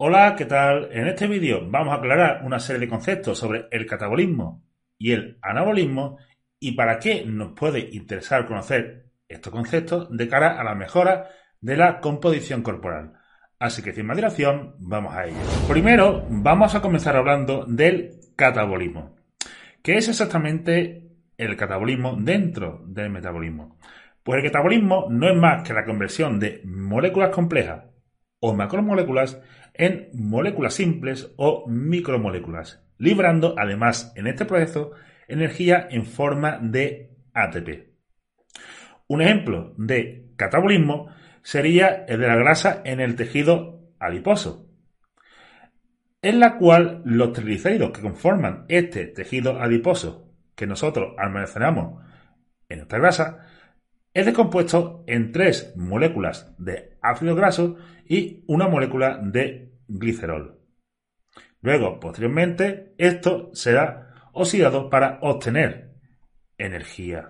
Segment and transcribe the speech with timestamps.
[0.00, 0.90] Hola, ¿qué tal?
[0.92, 4.62] En este vídeo vamos a aclarar una serie de conceptos sobre el catabolismo
[4.96, 6.18] y el anabolismo
[6.60, 11.30] y para qué nos puede interesar conocer estos conceptos de cara a la mejora
[11.60, 13.14] de la composición corporal.
[13.58, 15.36] Así que sin más dilación, vamos a ello.
[15.68, 19.16] Primero, vamos a comenzar hablando del catabolismo.
[19.82, 23.80] ¿Qué es exactamente el catabolismo dentro del metabolismo?
[24.22, 27.86] Pues el catabolismo no es más que la conversión de moléculas complejas
[28.38, 29.40] o macromoléculas
[29.78, 34.90] en moléculas simples o micromoléculas, librando además en este proceso
[35.28, 37.88] energía en forma de ATP.
[39.06, 41.08] Un ejemplo de catabolismo
[41.42, 44.68] sería el de la grasa en el tejido adiposo,
[46.20, 52.04] en la cual los triglicéridos que conforman este tejido adiposo que nosotros almacenamos
[52.68, 53.46] en nuestra grasa
[54.18, 60.58] es descompuesto en tres moléculas de ácido graso y una molécula de glicerol.
[61.60, 65.92] Luego, posteriormente, esto será oxidado para obtener
[66.56, 67.28] energía.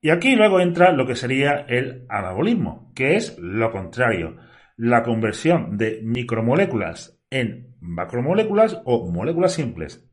[0.00, 4.38] Y aquí luego entra lo que sería el anabolismo, que es lo contrario,
[4.78, 10.10] la conversión de micromoléculas en macromoléculas o moléculas simples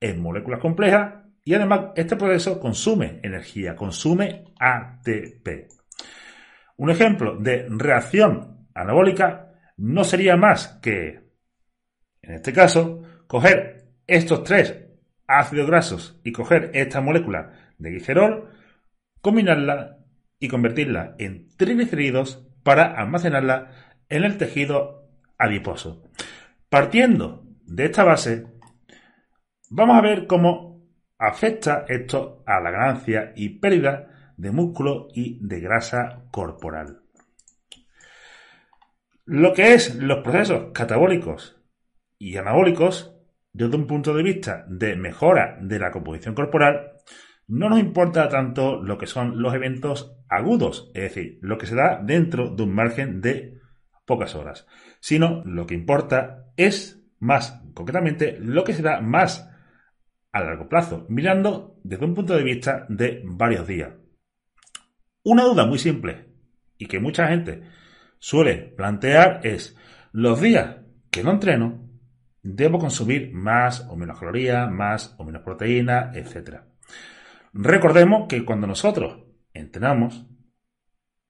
[0.00, 5.68] en moléculas complejas y además este proceso consume energía, consume ATP.
[6.76, 11.20] Un ejemplo de reacción anabólica no sería más que,
[12.22, 14.82] en este caso, coger estos tres
[15.26, 18.50] ácidos grasos y coger esta molécula de glicerol,
[19.20, 19.98] combinarla
[20.38, 23.70] y convertirla en triglicéridos para almacenarla
[24.08, 25.08] en el tejido
[25.38, 26.04] adiposo.
[26.68, 28.46] Partiendo de esta base,
[29.70, 30.71] vamos a ver cómo
[31.22, 37.02] afecta esto a la ganancia y pérdida de músculo y de grasa corporal.
[39.24, 41.62] Lo que es los procesos catabólicos
[42.18, 43.16] y anabólicos,
[43.52, 46.90] desde un punto de vista de mejora de la composición corporal,
[47.46, 51.76] no nos importa tanto lo que son los eventos agudos, es decir, lo que se
[51.76, 53.60] da dentro de un margen de
[54.06, 54.66] pocas horas,
[54.98, 59.51] sino lo que importa es más concretamente lo que se da más
[60.32, 63.92] a largo plazo, mirando desde un punto de vista de varios días.
[65.24, 66.26] Una duda muy simple
[66.78, 67.62] y que mucha gente
[68.18, 69.76] suele plantear es
[70.12, 70.76] los días
[71.10, 71.88] que no entreno,
[72.42, 76.66] debo consumir más o menos calorías, más o menos proteínas, etcétera.
[77.52, 80.26] Recordemos que cuando nosotros entrenamos,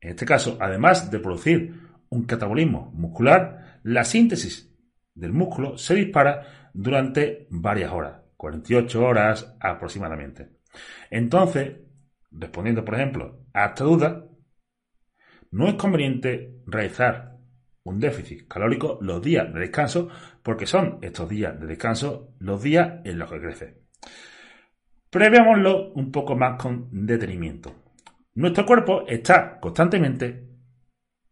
[0.01, 1.75] en este caso, además de producir
[2.09, 4.73] un catabolismo muscular, la síntesis
[5.15, 10.49] del músculo se dispara durante varias horas, 48 horas aproximadamente.
[11.11, 11.77] Entonces,
[12.33, 14.27] respondiendo por ejemplo a esta duda,
[15.53, 17.37] no es conveniente realizar
[17.85, 20.09] un déficit calórico los días de descanso
[20.43, 23.83] porque son estos días de descanso los días en los que crece.
[25.09, 27.73] Preveámoslo un poco más con detenimiento.
[28.35, 30.49] Nuestro cuerpo está constantemente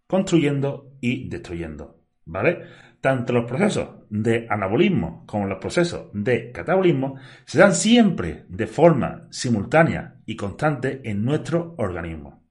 [0.07, 2.67] construyendo y destruyendo, ¿vale?
[3.01, 7.17] Tanto los procesos de anabolismo como los procesos de catabolismo
[7.47, 12.47] se dan siempre de forma simultánea y constante en nuestro organismo.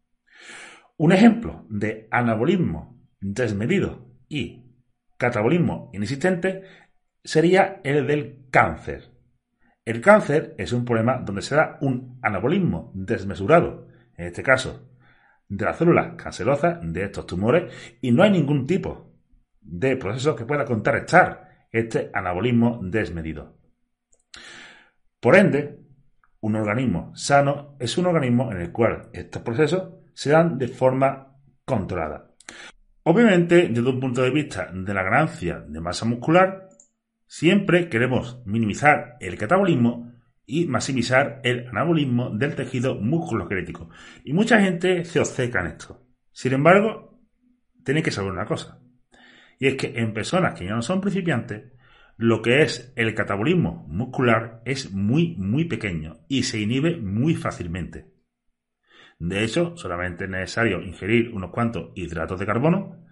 [0.98, 4.66] Un ejemplo de anabolismo desmedido y
[5.18, 6.64] catabolismo inexistente
[7.24, 9.12] sería el del cáncer.
[9.86, 13.88] El cáncer es un problema donde se da un anabolismo desmesurado,
[14.18, 14.90] en este caso,
[15.48, 17.72] de las células cancerosas de estos tumores
[18.02, 19.09] y no hay ningún tipo
[19.62, 23.58] de proceso que pueda contrarrestar este anabolismo desmedido.
[25.20, 25.80] Por ende,
[26.42, 31.36] un organismo sano es un organismo en el cual estos procesos se dan de forma
[31.66, 32.34] controlada.
[33.04, 36.70] Obviamente, desde un punto de vista de la ganancia de masa muscular,
[37.32, 40.12] Siempre queremos minimizar el catabolismo
[40.48, 43.88] y maximizar el anabolismo del tejido musculoesquelético.
[44.24, 46.08] Y mucha gente se obceca en esto.
[46.32, 47.22] Sin embargo,
[47.86, 48.82] tiene que saber una cosa.
[49.60, 51.74] Y es que en personas que ya no son principiantes,
[52.18, 58.08] lo que es el catabolismo muscular es muy, muy pequeño y se inhibe muy fácilmente.
[59.20, 63.06] De hecho, solamente es necesario ingerir unos cuantos hidratos de carbono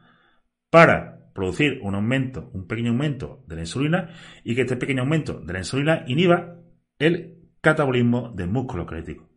[0.69, 4.09] para producir un aumento, un pequeño aumento de la insulina
[4.44, 6.55] y que este pequeño aumento de la insulina inhiba
[6.97, 9.29] el catabolismo del músculo esquelético.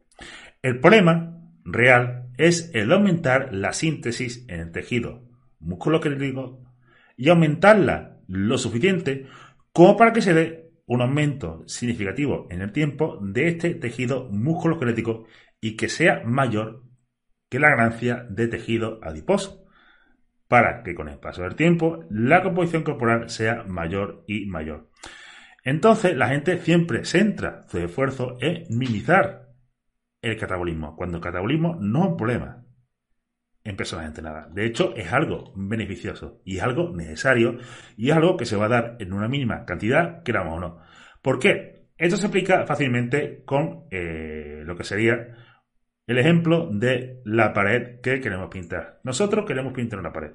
[0.63, 5.29] El problema real es el aumentar la síntesis en el tejido
[5.59, 6.70] musculoesquelético
[7.21, 9.27] y aumentarla lo suficiente
[9.75, 15.27] como para que se dé un aumento significativo en el tiempo de este tejido musculoesquelético
[15.61, 16.83] y que sea mayor
[17.51, 19.67] que la ganancia de tejido adiposo,
[20.49, 24.89] para que con el paso del tiempo la composición corporal sea mayor y mayor.
[25.63, 29.51] Entonces la gente siempre centra su esfuerzo en minimizar
[30.23, 32.65] el catabolismo, cuando el catabolismo no es un problema
[33.65, 34.53] en personas entrenadas.
[34.55, 37.59] De hecho, es algo beneficioso y es algo necesario
[37.97, 40.79] y es algo que se va a dar en una mínima cantidad, queramos o no.
[41.23, 41.89] ¿Por qué?
[41.99, 45.37] Esto se explica fácilmente con eh, lo que sería
[46.07, 49.01] el ejemplo de la pared que queremos pintar.
[49.05, 50.33] Nosotros queremos pintar una pared,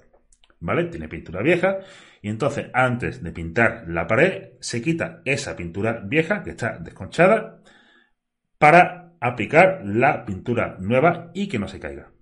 [0.60, 0.86] ¿vale?
[0.86, 1.80] Tiene pintura vieja
[2.22, 7.62] y entonces antes de pintar la pared se quita esa pintura vieja que está desconchada
[8.60, 12.15] para aplicar la pintura nueva y que no se caiga.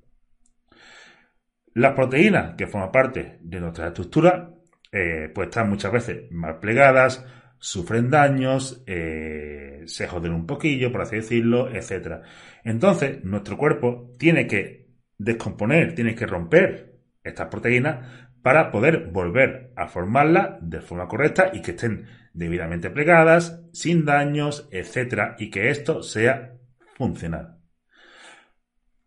[1.73, 4.53] Las proteínas que forman parte de nuestra estructura
[4.95, 7.25] eh, pues están muchas veces mal plegadas,
[7.57, 12.21] sufren daños, eh, se joden un poquillo, por así decirlo, etc.
[12.63, 18.05] Entonces, nuestro cuerpo tiene que descomponer, tiene que romper estas proteínas
[18.43, 24.69] para poder volver a formarlas de forma correcta y que estén debidamente plegadas, sin daños,
[24.71, 25.35] etc.
[25.39, 26.53] y que esto sea
[26.97, 27.62] funcional.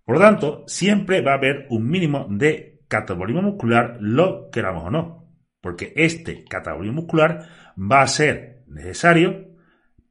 [0.07, 4.91] Por lo tanto, siempre va a haber un mínimo de catabolismo muscular, lo queramos o
[4.91, 9.49] no, porque este catabolismo muscular va a ser necesario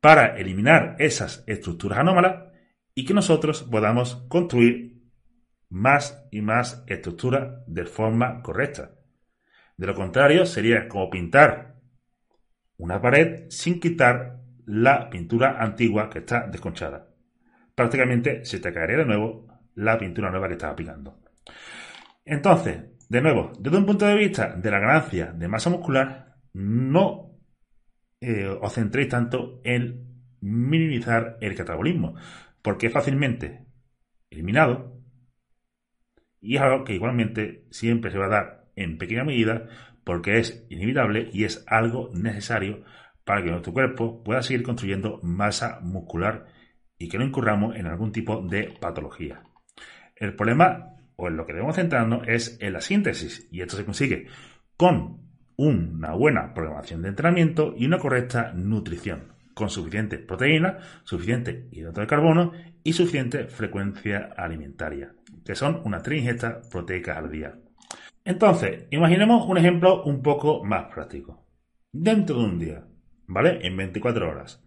[0.02, 2.52] para eliminar esas estructuras anómalas
[2.94, 5.02] y que nosotros podamos construir
[5.70, 8.92] más y más estructuras de forma correcta.
[9.78, 11.78] De lo contrario, sería como pintar
[12.76, 17.08] una pared sin quitar la pintura antigua que está desconchada.
[17.76, 21.20] Prácticamente se te caería de nuevo la pintura nueva que estás aplicando.
[22.24, 27.38] Entonces, de nuevo, desde un punto de vista de la ganancia de masa muscular, no
[28.20, 30.06] eh, os centréis tanto en
[30.42, 32.16] minimizar el catabolismo,
[32.62, 33.66] porque es fácilmente
[34.30, 35.02] eliminado
[36.42, 39.68] y es algo que igualmente siempre se va a dar en pequeña medida
[40.04, 42.84] porque es inevitable y es algo necesario
[43.24, 46.46] para que nuestro cuerpo pueda seguir construyendo masa muscular
[47.00, 49.44] y que no incurramos en algún tipo de patología.
[50.16, 53.86] El problema, o en lo que debemos centrarnos, es en la síntesis y esto se
[53.86, 54.28] consigue
[54.78, 55.26] con
[55.58, 62.08] una buena programación de entrenamiento y una correcta nutrición, con suficiente proteína, suficiente hidrato de
[62.08, 62.52] carbono
[62.84, 65.14] y suficiente frecuencia alimentaria,
[65.46, 67.56] que son unas tres ingestas proteicas al día.
[68.24, 71.46] Entonces, imaginemos un ejemplo un poco más práctico.
[71.92, 72.84] Dentro de un día,
[73.28, 73.60] ¿vale?
[73.66, 74.66] En 24 horas.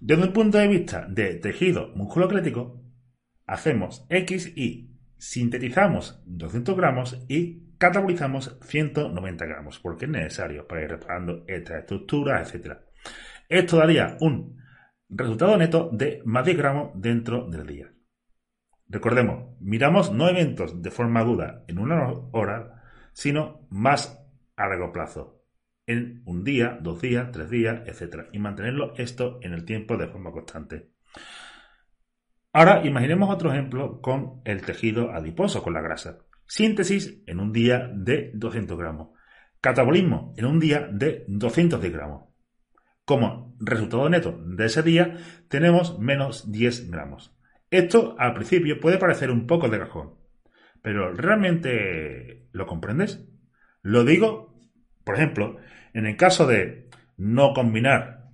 [0.00, 2.83] Desde el punto de vista de tejido musculoesquelético,
[3.46, 10.90] hacemos X y sintetizamos 200 gramos y catabolizamos 190 gramos, porque es necesario para ir
[10.90, 12.78] reparando estas estructuras, etc.
[13.48, 14.58] Esto daría un
[15.08, 17.92] resultado neto de más 10 gramos dentro del día.
[18.86, 24.20] Recordemos, miramos no eventos de forma aguda en una hora, sino más
[24.56, 25.42] a largo plazo,
[25.86, 28.28] en un día, dos días, tres días, etc.
[28.32, 30.90] Y mantenerlo esto en el tiempo de forma constante.
[32.56, 36.20] Ahora imaginemos otro ejemplo con el tejido adiposo, con la grasa.
[36.46, 39.08] Síntesis en un día de 200 gramos.
[39.60, 42.28] Catabolismo en un día de 210 gramos.
[43.04, 45.16] Como resultado neto de ese día
[45.48, 47.36] tenemos menos 10 gramos.
[47.70, 50.14] Esto al principio puede parecer un poco de cajón,
[50.80, 53.26] pero ¿realmente lo comprendes?
[53.82, 54.54] Lo digo,
[55.02, 55.56] por ejemplo,
[55.92, 58.28] en el caso de no combinar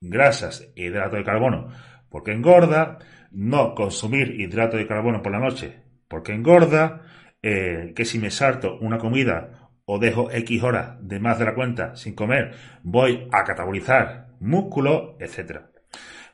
[0.00, 1.70] grasas e hidrato de carbono
[2.12, 2.98] porque engorda,
[3.32, 7.00] no consumir hidrato de carbono por la noche porque engorda,
[7.42, 11.54] eh, que si me salto una comida o dejo X horas de más de la
[11.54, 15.62] cuenta sin comer, voy a catabolizar músculo, etc.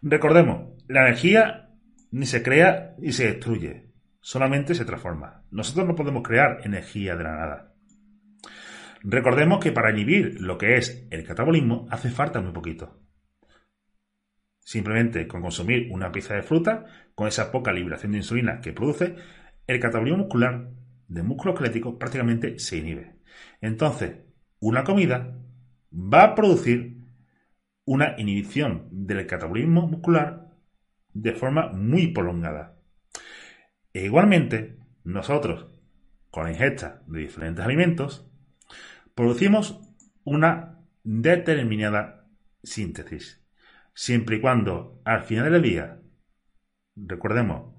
[0.02, 1.70] Recordemos, la energía
[2.10, 5.44] ni se crea ni se destruye, solamente se transforma.
[5.52, 7.72] Nosotros no podemos crear energía de la nada.
[9.04, 12.98] Recordemos que para inhibir lo que es el catabolismo hace falta muy poquito.
[14.68, 16.84] Simplemente con consumir una pieza de fruta,
[17.14, 19.16] con esa poca liberación de insulina que produce,
[19.66, 20.68] el catabolismo muscular
[21.06, 23.16] de músculo esquelético prácticamente se inhibe.
[23.62, 24.18] Entonces,
[24.60, 25.38] una comida
[25.90, 26.98] va a producir
[27.86, 30.50] una inhibición del catabolismo muscular
[31.14, 32.76] de forma muy prolongada.
[33.94, 35.64] E igualmente, nosotros,
[36.30, 38.30] con la ingesta de diferentes alimentos,
[39.14, 39.80] producimos
[40.24, 42.28] una determinada
[42.62, 43.37] síntesis,
[43.98, 46.00] siempre y cuando al final del día,
[46.94, 47.74] recordemos,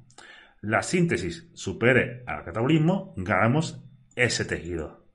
[0.59, 3.81] la síntesis supere al catabolismo, ganamos
[4.17, 5.07] ese tejido.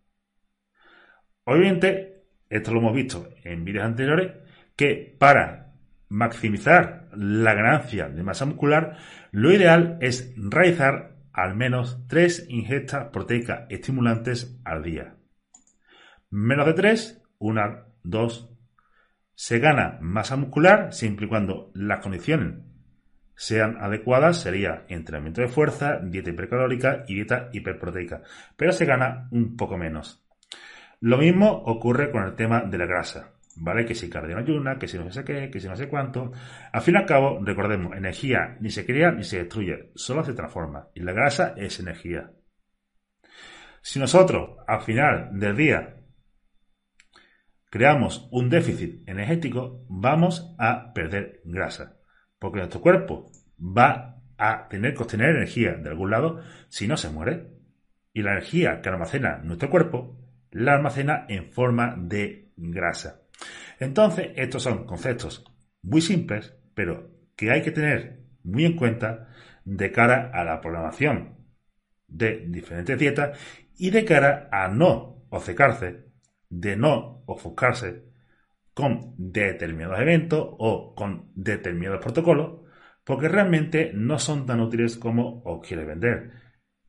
[1.45, 4.33] Obviamente, esto lo hemos visto en vídeos anteriores,
[4.77, 5.75] que para
[6.09, 8.97] maximizar la ganancia de masa muscular,
[9.31, 15.17] lo ideal es realizar al menos 3 ingestas proteicas estimulantes al día.
[16.31, 18.54] Menos de 3, una, dos.
[19.35, 22.59] Se gana masa muscular siempre y cuando las condiciones
[23.37, 28.23] sean adecuadas, sería entrenamiento de fuerza, dieta hipercalórica y dieta hiperproteica,
[28.57, 30.25] pero se gana un poco menos.
[31.01, 33.35] Lo mismo ocurre con el tema de la grasa.
[33.57, 33.85] ¿vale?
[33.85, 36.33] Que si cardio ayuna, que si no sé qué, que si no sé cuánto.
[36.73, 40.35] Al fin y al cabo, recordemos, energía ni se crea ni se destruye, solo se
[40.35, 40.89] transforma.
[40.95, 42.31] Y la grasa es energía.
[43.83, 45.97] Si nosotros, al final del día,
[47.75, 51.97] creamos un déficit energético, vamos a perder grasa.
[52.39, 57.11] Porque nuestro cuerpo va a tener que obtener energía de algún lado si no se
[57.11, 57.49] muere.
[58.13, 60.17] Y la energía que almacena nuestro cuerpo
[60.53, 63.23] la almacena en forma de grasa.
[63.81, 65.45] Entonces, estos son conceptos
[65.83, 69.31] muy simples, pero que hay que tener muy en cuenta
[69.65, 71.39] de cara a la programación
[72.07, 73.37] de diferentes dietas
[73.77, 76.04] y de cara a no obcecarse,
[76.61, 78.05] de no ofuscarse
[78.73, 82.61] con determinados eventos o con determinados protocolos,
[83.05, 86.33] porque realmente no son tan útiles como os quiere vender.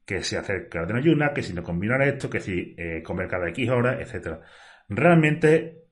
[0.05, 3.49] Que si hacer cardio ayuna, que si no combinar esto, que si eh, comer cada
[3.49, 4.39] X horas, etc.
[4.87, 5.85] Realmente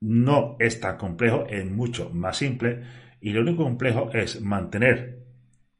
[0.00, 2.82] no es tan complejo, es mucho más simple
[3.20, 5.24] y lo único complejo es mantener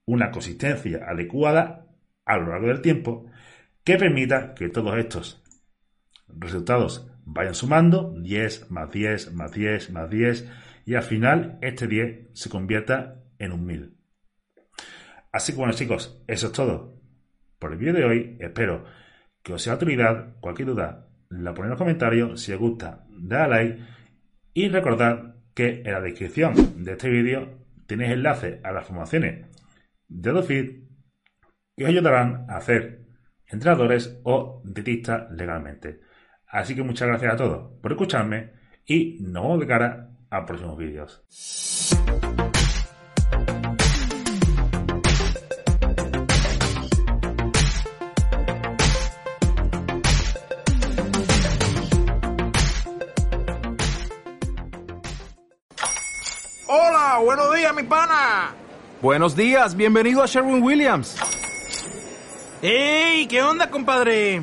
[0.07, 1.87] una consistencia adecuada
[2.25, 3.31] a lo largo del tiempo
[3.85, 5.43] que permita que todos estos
[6.29, 10.49] resultados vayan sumando 10 más 10 más 10 más 10
[10.87, 13.95] y al final este 10 se convierta en un 1000.
[15.33, 17.01] Así que bueno chicos, eso es todo
[17.59, 18.37] por el vídeo de hoy.
[18.41, 18.85] Espero
[19.43, 20.37] que os sea de utilidad.
[20.41, 22.41] Cualquier duda la ponéis en los comentarios.
[22.41, 23.83] Si os gusta, dale like
[24.55, 29.47] y recordad que en la descripción de este vídeo tenéis enlace a las formaciones
[30.09, 30.89] de DoFit
[31.77, 33.07] que os ayudarán a hacer
[33.47, 36.01] entrenadores o dietistas legalmente.
[36.49, 38.51] Así que muchas gracias a todos por escucharme
[38.87, 41.23] y nos vemos de cara a próximos vídeos.
[56.67, 58.55] Hola, buenos días, mi pana.
[59.03, 61.17] Buenos días, bienvenido a Sherwin Williams.
[62.63, 63.27] ¡Ey!
[63.27, 64.43] ¿Qué onda, compadre?